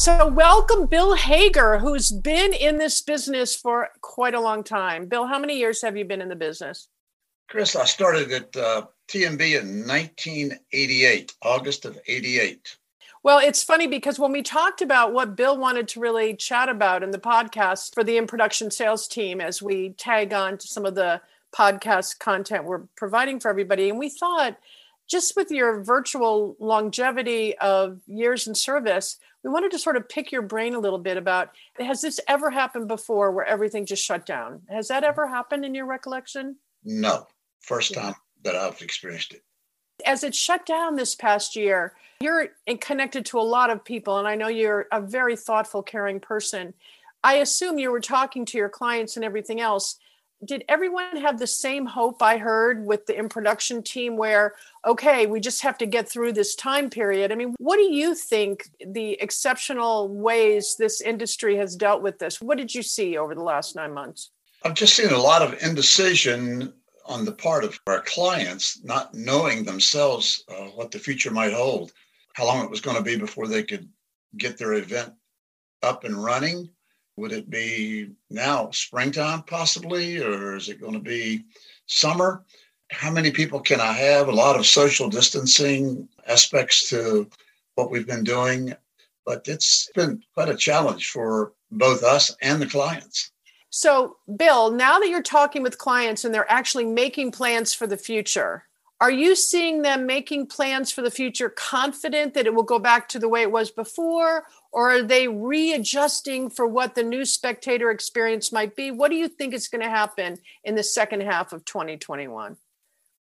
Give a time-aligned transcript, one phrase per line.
[0.00, 5.04] So, welcome Bill Hager, who's been in this business for quite a long time.
[5.04, 6.88] Bill, how many years have you been in the business?
[7.50, 12.78] Chris, I started at uh, TMB in 1988, August of 88.
[13.22, 17.02] Well, it's funny because when we talked about what Bill wanted to really chat about
[17.02, 20.94] in the podcast for the InProduction sales team, as we tag on to some of
[20.94, 21.20] the
[21.54, 24.56] podcast content we're providing for everybody, and we thought
[25.10, 30.30] just with your virtual longevity of years in service, we wanted to sort of pick
[30.30, 34.24] your brain a little bit about has this ever happened before where everything just shut
[34.24, 34.62] down?
[34.68, 36.56] Has that ever happened in your recollection?
[36.84, 37.26] No,
[37.60, 39.42] first time that I've experienced it.
[40.06, 42.48] As it shut down this past year, you're
[42.80, 46.72] connected to a lot of people, and I know you're a very thoughtful, caring person.
[47.22, 49.98] I assume you were talking to your clients and everything else
[50.44, 54.54] did everyone have the same hope I heard with the InProduction team where,
[54.86, 57.30] okay, we just have to get through this time period?
[57.30, 62.40] I mean, what do you think the exceptional ways this industry has dealt with this?
[62.40, 64.30] What did you see over the last nine months?
[64.64, 66.72] I've just seen a lot of indecision
[67.04, 71.92] on the part of our clients, not knowing themselves uh, what the future might hold,
[72.34, 73.88] how long it was going to be before they could
[74.36, 75.12] get their event
[75.82, 76.70] up and running
[77.20, 81.44] would it be now springtime possibly, or is it going to be
[81.84, 82.44] summer?
[82.90, 84.28] How many people can I have?
[84.28, 87.28] A lot of social distancing aspects to
[87.74, 88.74] what we've been doing,
[89.26, 93.30] but it's been quite a challenge for both us and the clients.
[93.68, 97.98] So, Bill, now that you're talking with clients and they're actually making plans for the
[97.98, 98.64] future,
[99.00, 103.08] are you seeing them making plans for the future confident that it will go back
[103.08, 104.44] to the way it was before?
[104.72, 108.90] Or are they readjusting for what the new spectator experience might be?
[108.90, 112.56] What do you think is going to happen in the second half of 2021?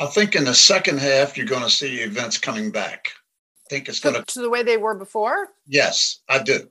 [0.00, 3.12] I think in the second half, you're going to see events coming back.
[3.66, 4.22] I think it's going to.
[4.22, 5.50] To the way they were before?
[5.66, 6.68] Yes, I do.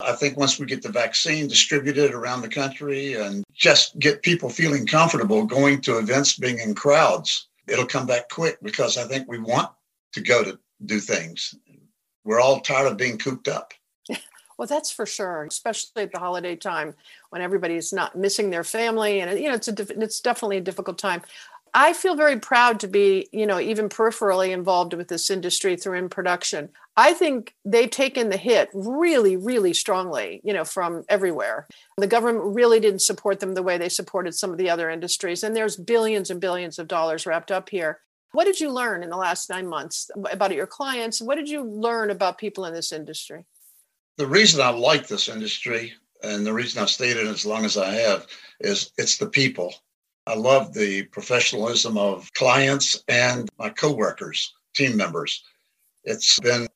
[0.00, 4.50] I think once we get the vaccine distributed around the country and just get people
[4.50, 9.28] feeling comfortable going to events, being in crowds, it'll come back quick because I think
[9.28, 9.70] we want
[10.12, 11.54] to go to do things.
[12.24, 13.74] We're all tired of being cooped up.
[14.58, 16.94] Well, that's for sure, especially at the holiday time
[17.30, 20.98] when everybody's not missing their family, and you know it's a it's definitely a difficult
[20.98, 21.22] time.
[21.74, 26.06] I feel very proud to be, you know, even peripherally involved with this industry through
[26.06, 26.68] InProduction.
[26.98, 31.66] I think they've taken the hit really, really strongly, you know, from everywhere.
[31.96, 35.42] The government really didn't support them the way they supported some of the other industries.
[35.42, 38.00] And there's billions and billions of dollars wrapped up here.
[38.32, 41.22] What did you learn in the last nine months about your clients?
[41.22, 43.46] What did you learn about people in this industry?
[44.18, 47.78] The reason I like this industry and the reason I've stayed in as long as
[47.78, 48.26] I have
[48.60, 49.74] is it's the people
[50.26, 55.42] I love the professionalism of clients and my coworkers, team members.
[56.04, 56.68] It's been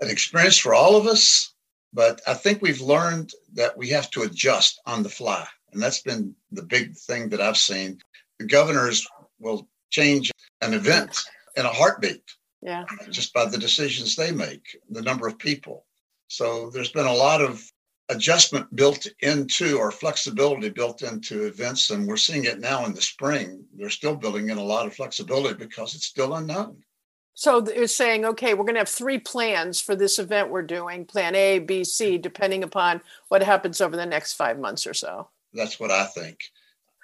[0.00, 1.54] an experience for all of us,
[1.92, 5.46] but I think we've learned that we have to adjust on the fly.
[5.72, 8.00] And that's been the big thing that I've seen.
[8.38, 9.06] The governors
[9.38, 10.30] will change
[10.60, 11.18] an event
[11.56, 12.22] in a heartbeat.
[12.62, 12.84] Yeah.
[13.10, 15.86] Just by the decisions they make, the number of people.
[16.28, 17.62] So there's been a lot of
[18.10, 23.00] adjustment built into or flexibility built into events and we're seeing it now in the
[23.00, 23.64] spring.
[23.76, 26.82] They're still building in a lot of flexibility because it's still unknown.
[27.34, 31.06] So they're saying okay we're going to have three plans for this event we're doing
[31.06, 35.28] plan a b c depending upon what happens over the next five months or so.
[35.54, 36.38] That's what i think.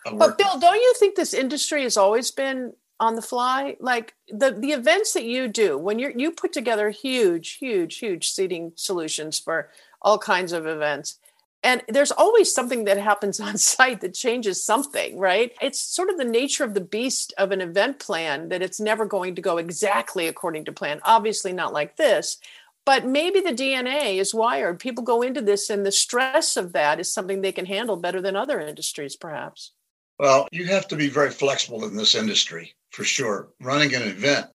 [0.05, 3.77] But bill don't you think this industry has always been on the fly?
[3.81, 8.29] Like the the events that you do when you you put together huge huge huge
[8.29, 9.71] seating solutions for
[10.03, 11.19] all kinds of events.
[11.63, 15.53] And there's always something that happens on site that changes something, right?
[15.61, 19.05] It's sort of the nature of the beast of an event plan that it's never
[19.05, 21.01] going to go exactly according to plan.
[21.05, 22.39] Obviously, not like this,
[22.85, 24.79] but maybe the DNA is wired.
[24.79, 28.23] People go into this, and the stress of that is something they can handle better
[28.23, 29.73] than other industries, perhaps.
[30.21, 33.49] Well, you have to be very flexible in this industry for sure.
[33.61, 34.47] Running an event,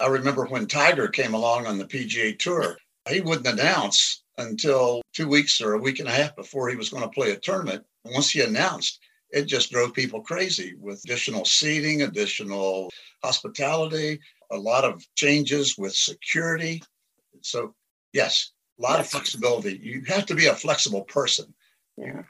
[0.00, 2.76] I remember when Tiger came along on the PGA Tour,
[3.08, 6.88] he wouldn't announce until two weeks or a week and a half before he was
[6.88, 7.84] going to play a tournament.
[8.04, 9.00] And once he announced,
[9.30, 12.90] it just drove people crazy with additional seating, additional
[13.22, 16.82] hospitality, a lot of changes with security.
[17.40, 17.74] So,
[18.12, 19.06] yes, a lot yes.
[19.06, 19.80] of flexibility.
[19.82, 21.52] You have to be a flexible person.
[21.96, 22.22] Yeah.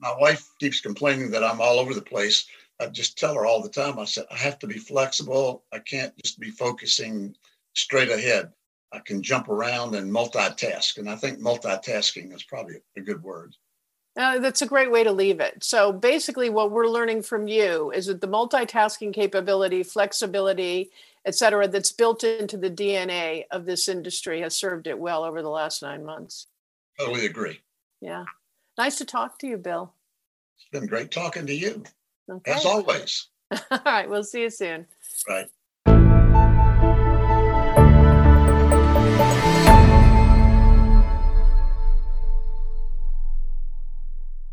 [0.00, 2.46] My wife keeps complaining that I'm all over the place.
[2.80, 5.64] I just tell her all the time, I said, I have to be flexible.
[5.72, 7.36] I can't just be focusing
[7.74, 8.52] straight ahead.
[8.92, 10.98] I can jump around and multitask.
[10.98, 13.54] And I think multitasking is probably a good word.
[14.16, 15.62] Uh, that's a great way to leave it.
[15.62, 20.90] So basically, what we're learning from you is that the multitasking capability, flexibility,
[21.24, 25.42] et cetera, that's built into the DNA of this industry has served it well over
[25.42, 26.48] the last nine months.
[26.98, 27.60] Totally agree.
[28.00, 28.24] Yeah.
[28.76, 29.92] Nice to talk to you, Bill.
[30.56, 31.84] It's been great talking to you,
[32.30, 32.50] Okay.
[32.50, 33.28] as always.
[33.70, 34.10] All right.
[34.10, 34.86] We'll see you soon.
[35.28, 35.46] Right.